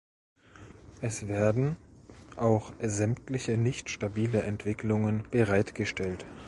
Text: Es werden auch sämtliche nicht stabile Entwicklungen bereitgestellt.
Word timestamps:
Es 1.01 1.27
werden 1.27 1.77
auch 2.35 2.73
sämtliche 2.79 3.55
nicht 3.55 3.91
stabile 3.91 4.41
Entwicklungen 4.41 5.27
bereitgestellt. 5.29 6.25